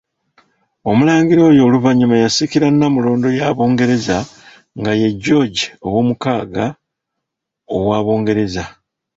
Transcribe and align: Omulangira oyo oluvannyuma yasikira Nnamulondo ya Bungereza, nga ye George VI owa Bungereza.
Omulangira 0.89 1.41
oyo 1.49 1.61
oluvannyuma 1.67 2.15
yasikira 2.23 2.67
Nnamulondo 2.69 3.27
ya 3.39 3.47
Bungereza, 3.57 4.17
nga 4.79 4.91
ye 4.99 5.07
George 5.23 5.61
VI 5.67 6.65
owa 7.77 7.97
Bungereza. 8.05 8.63